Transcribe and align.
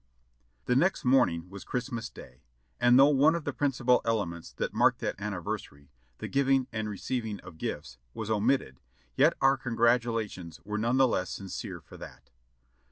The 0.65 0.75
next 0.75 1.05
morning 1.05 1.47
was 1.47 1.63
Christmas 1.63 2.09
day, 2.09 2.41
and 2.79 2.97
though 2.97 3.09
one 3.11 3.35
of 3.35 3.43
the 3.43 3.53
principal 3.53 4.01
elements 4.03 4.51
that 4.53 4.73
mark 4.73 4.97
that 4.97 5.13
anniversary, 5.21 5.91
"the 6.17 6.27
giving 6.27 6.65
and 6.71 6.89
receiving 6.89 7.39
of 7.41 7.59
gifts," 7.59 7.99
was 8.15 8.31
omitted, 8.31 8.79
yet 9.15 9.35
our 9.41 9.57
congratulations 9.57 10.59
were 10.65 10.79
none 10.79 10.97
the 10.97 11.07
less 11.07 11.29
sincere 11.29 11.79
for 11.81 11.97
that. 11.97 12.31